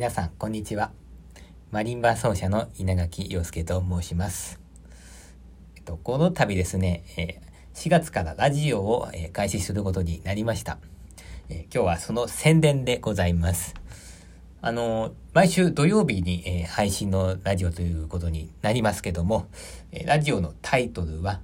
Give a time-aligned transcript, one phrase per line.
[0.00, 0.92] 皆さん、こんにちは。
[1.70, 4.60] マリンバ奏者の稲垣陽介と申します。
[5.76, 7.40] えっと、この度ですね、え
[7.74, 10.78] 4月からラジオを、え開始することになりました。
[11.48, 13.74] え今日はその宣伝でございます。
[14.62, 19.48] あの、毎週土曜日に、え配信のラジオということになりますけども、
[19.92, 21.40] えラジオのタイトルは、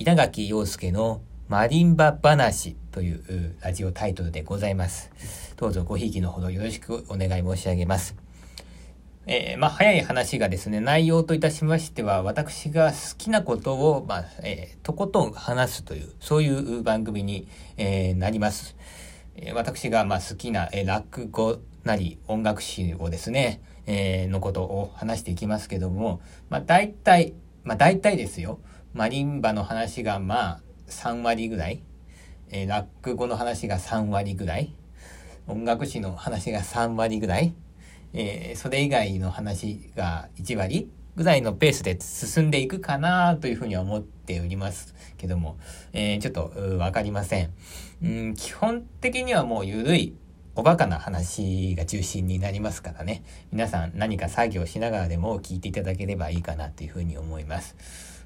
[0.00, 5.10] 稲垣陽介のマリンバ話というラジオタイトルでございます。
[5.56, 8.14] どうぞごひいきのほどよろしくお願い申し上げます。
[9.26, 18.76] えー、まあ、早い話がですね、内容といたしましては、私が好きなことを、まあ、えー、とことん話すという、そういう番組に、えー、なります。
[19.34, 28.60] え私が、まあ、好きな、え落語なり音楽史をですね、えのことを話していきますけども、まあ、大体、まあ、大体ですよ。
[28.94, 31.82] マリンバの話が、まあ、3割ぐらい、
[32.50, 34.74] えー、落語の話が3割ぐらい、
[35.46, 37.54] 音楽史の話が3割ぐらい、
[38.12, 45.58] えー、それ以外の話が1割ぐらいのペースで進んでいくかなというふうには思っておりますけども、
[45.92, 47.50] えー、ちょっとわかりません。
[48.06, 50.14] ん、基本的にはもう緩い
[50.54, 53.22] おバカな話が中心になりますからね。
[53.52, 57.76] 皆さん何か作業しながらでも聞いていただければいいかなというふうに思います。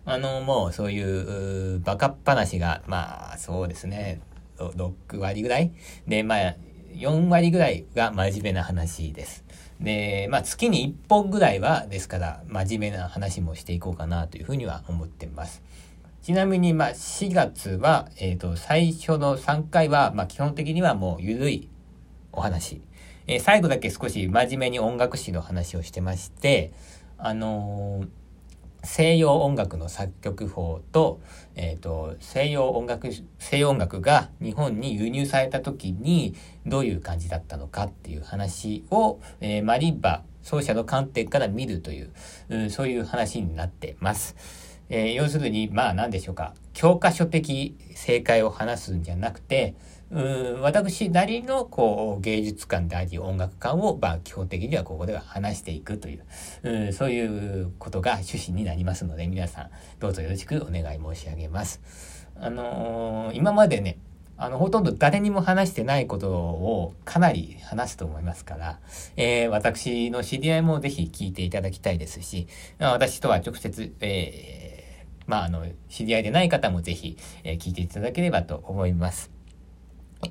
[0.05, 4.21] あの、もうそういう、バカっ話が、まあ、そうですね、
[4.59, 5.73] 6割ぐらい？
[6.09, 6.57] で、まあ、
[6.95, 9.45] 4割ぐらいが真面目な話です。
[9.81, 15.63] で、まあ、月に1本ぐらいは、ですから、真面目な話もしていこうかなというふうには思ってます。
[16.23, 21.69] ちなみに、まあ、4月は、えっ、ー、と、最初の3回は、まあ、基本的にはもう、ゆるい
[22.33, 22.83] お話。
[23.29, 26.73] えー、最後だけ少し真面目に音楽史の話をしてまして、
[27.19, 28.22] あのー
[28.85, 31.21] 西洋音楽の作曲法と、
[31.55, 33.09] えっ、ー、と、西洋音楽、
[33.39, 36.35] 西洋音楽が日本に輸入された時に
[36.67, 42.11] どういう感じだったのかっていう話を、えー、マリンバ奏者の観点から見るという、
[42.49, 44.37] うん、そういう話になってます。
[44.95, 49.75] えー、要するに、まあ何でしょうか、教科書的正解を話すんじゃなくて、
[50.11, 56.25] うん私なりのこう芸術観であり音楽観を、まあ、基本的にはここでは話していくという、
[56.65, 61.81] うんそういうことが趣旨になりますので皆さんどうぞよろしくお願い申し上げます。
[62.37, 63.97] あのー、今までね
[64.37, 68.81] あの、ほとんど誰にも話してないことをかなり話すと思いますから、
[69.17, 72.49] えー、私の知り合いもぜひ聞いていただきたいですし、
[72.81, 74.72] 私とは直接、えー、
[75.27, 79.31] まあ、あの、知り合いでない方もぜひ、えー、聞いていただければと思います。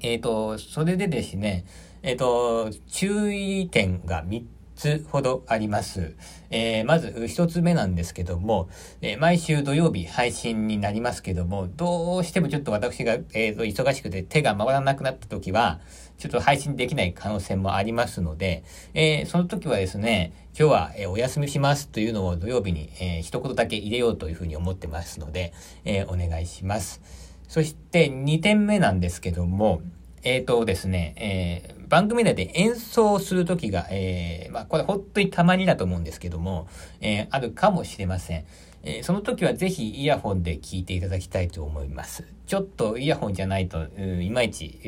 [0.02, 1.66] えっ、ー、と、それでですね、
[2.02, 4.44] えっ、ー、と、注意点が3
[4.82, 6.16] つほどあります。
[6.50, 8.68] えー、まず1つ目なんですけども、
[9.02, 15.80] え毎週土曜日配信になりますけども、どうしてもちょっと私が、えーと、忙しくて手が回らなくなった時は、
[16.18, 18.64] ちょっと配信できない可能性もありますので、
[18.96, 25.54] えその時はですね、今日は、えお休みしますというのを土曜日に、えー、一言だけ入れようというふうに思ってますので、
[25.86, 27.02] えお願いします。
[27.48, 29.82] そして2点目なんですけども、
[30.24, 36.68] えっ、ー、とですね、えー、番組内で演奏するときが、えー、まあ、これ本当にたまにだと思うんですけども、
[37.02, 38.46] えあるかもしれません。
[38.84, 42.26] えその時はぜひイヤホンで聞いていただきたいと思います。
[42.48, 43.86] ちょっとイヤホンじゃないと、
[44.22, 44.80] いまいち、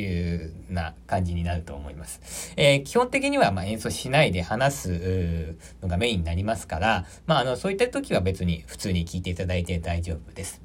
[0.69, 2.53] な感じになると思います。
[2.57, 10.61] え基本的にはま演奏しないで話すのがメインになりますから、まあ、あの、そういった時は別に普通に聞いていただいて大丈夫です。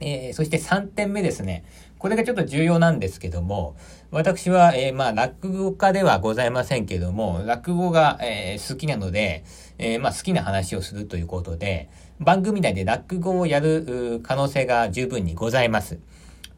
[0.00, 1.64] えー、そして3点目ですね。
[2.00, 3.76] これがちょっと重要なんですけども、
[4.10, 9.44] 私は、えー、まあ、落語家ではございませんけども、落語が、えー、好きなので、
[9.76, 15.98] えー、まあ、好きな話をするということで、番組内で落語をやる可能性が十分にございます。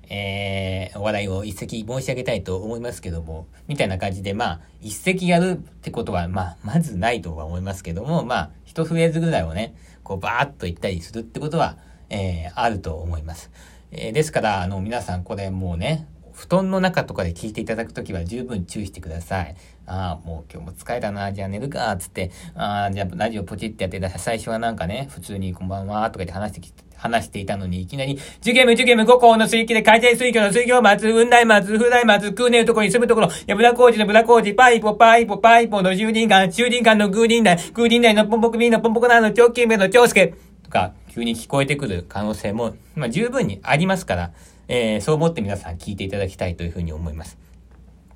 [0.08, 9.74] えー、お笑いを一席申し上げたいと思いますけども、みたいな感じで、まあ、一席やるってことは、まあ、まずないとは思いますけども、まあ、一フレーズぐらいをね、
[10.04, 11.78] こう、バーッと言ったりするってことは、
[12.10, 13.50] えー、あると思います。
[13.94, 19.54] えー、ですから、あの、皆さんこれもうね、布団の中とかで聞いていただくときは十分注意してください。
[19.86, 40.34] ああ、もう今日も疲れたな、じゃあ寝るか、つって、ああ、じゃあラジオポチってやってた最初はなんかね、普通にこんばんは、とか言って話してきて、話していたのに、いきなり、受験無受験無五校の水域で回転水魚の水魚松、雲内松、風来松、空年のところに住むところ、やぶら工事のぶら工事、パイポ、パイポ、パイポの住人間、住人間のグーリン内、グーリン内のポンポクミーのポンポコナーの長金目の長介、
[40.72, 44.33] とか、急に聞こえてくる可能性も、まあ、十分にありますから、
[44.69, 47.36] えー、そう思って皆さん聞いていただきたいというふうに思います。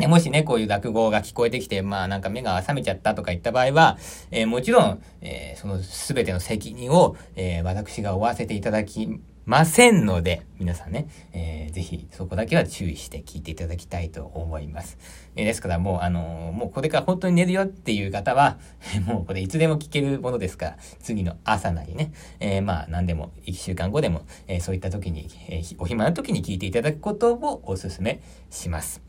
[0.00, 3.96] もしね、こういう落語が聞こえてきて、まあなんか目が覚めちゃったとか言った場合は、
[4.30, 14.98] えー、もちろん、えー、その全ての責任を、えー、私が負わせていただきませんので、皆さんね、えー、ぜひそこだけは注意して聞いていただきたいと思います。
[15.36, 18.58] えー、ですからもう、あのー、もうこれから本当に寝るよっていう方は、
[19.06, 28.20] もうこれいつでも聞けるものですから、次の朝なりね、えー、まあ何でも、1週間後でも、え、そういった時に、え、お暇な時に聞いていただくことをお勧め
[28.50, 29.05] します。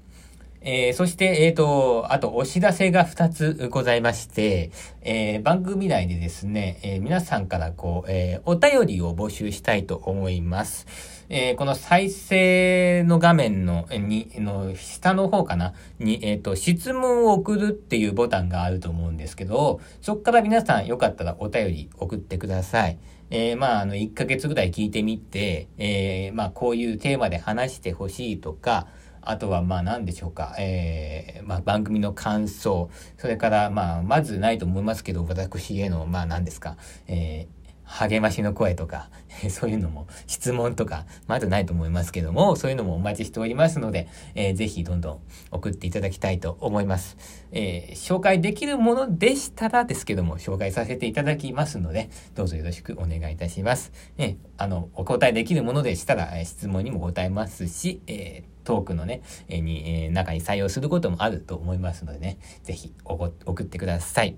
[0.62, 4.72] えー、そして、えっ、ー、と、あとお知らせが2つございまして、
[5.02, 10.88] えー、番組内でですね、え皆さんからこう、えお便りを募集したいと思います。
[11.30, 15.74] えこの再生の画面の、に、の、下の方かな？
[16.00, 22.98] に、えっ、と、質問を送るっていうボタンがあると思うんですけど、そこから皆さんよかったらお便り送ってください。
[23.30, 28.88] えー、まあ、あの、1ヶ月ぐらい聞いてみて、えー、まあ、こういうテーマで話してほしいとか、
[29.30, 30.56] あとは、まあ、何でしょうか。
[30.60, 32.90] えー、まあ、番組の感想。
[33.18, 36.78] それから、まあ、まずないと思いますけど、私への、まあ、何ですか。
[37.08, 37.57] えー
[37.88, 39.10] 励ましの声とか、
[39.50, 45.20] そういうのも、質問とか、まだないと思いますけども、そういうのもお待ちしておりますので、えー、ぜひどんどん
[45.52, 47.18] 送っていただきたいと思います。
[47.52, 53.92] えー、紹介できるものでしたらですけども、紹介させていただきますので、どうぞよろしくお願いいたします。
[54.18, 64.36] ね、あの、お答えできるものでしたら、質問にも答えますし、えートークのね、えに、え中に採用することもあると思いますのでね、ぜひ送ってください。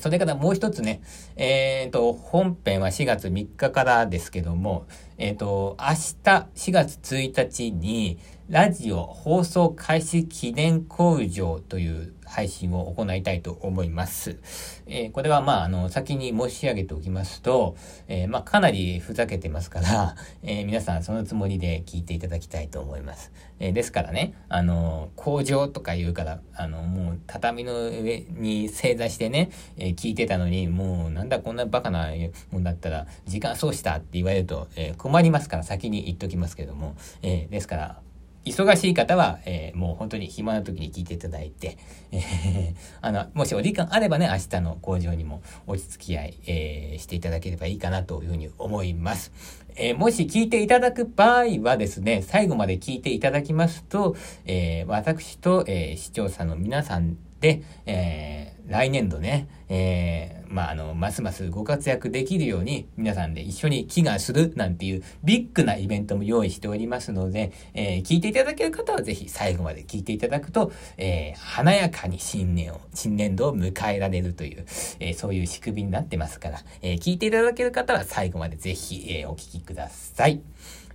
[0.00, 1.02] それからもう一つね、
[1.36, 4.86] え、ー、と、本編は4月3日からですけども、
[5.18, 8.18] えっ、ー、と、明日4月1日に、
[8.48, 14.38] ラジオ放送開始記念工場という配信を行いたいと思います。
[14.86, 17.76] えー、これはまあ、あの、先に申し上げておきますと、
[18.08, 23.32] えー、まあ、かなりふざけてますから、えー、皆さんそのつもりで聞いていただきたいと思います。
[23.58, 32.10] えですからね、あの、工場とか言うから、あの、もう畳の上に正座してね、え聞いてたのに、もうなんだこんなバカな
[32.50, 38.00] もんだったら、時間そうしたって言われると、え困りますから先に言っときますけども、えですから、
[38.46, 41.78] 忙しい方は、えー、もう本当に暇な時に聞いていただいて、
[42.12, 49.32] えー、あの、もしお時間あればね、明日の工場にもお付き合い、えー、していただければいいかなというふうに思います。
[49.78, 54.16] えもし聞いていただく場合はですね、最後まで聞いていただきますと、
[54.46, 74.64] え私と、え視聴者の皆さんで、え来年度ね、えー、まあ、あの、ますますご活躍できるように、皆さんで一緒に祈願するなんていうビッグなイベントも用意しておりますので、えー、聞いていただける方はぜひ最後まで聞いていただくと、えー、華やかに新年を、新年度を迎えられるという、
[75.00, 80.40] えそういう仕組みになってますから、え聞いていただける方は最後までぜひ、えお聞きください。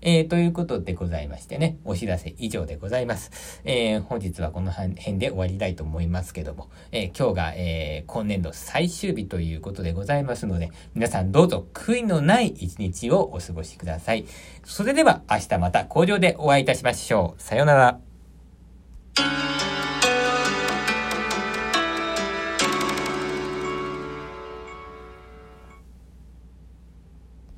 [0.04, 3.62] えー、ということでございましてね、お知らせ以上でございます。
[3.64, 14.25] えー、本日はこの辺で終わりたいと思いますけども、えー、今日が、え今年度最終日ということでございますので、皆さんどうぞ悔いのない一日をお過ごしください。
[14.63, 17.42] それでは明日また工場でお会いいたしましょう。
[17.42, 19.50] さようなら。